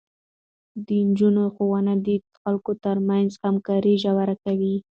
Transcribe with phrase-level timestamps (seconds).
[0.85, 2.09] د نجونو ښوونه د
[2.41, 4.75] خلکو ترمنځ همکاري ژوره کوي.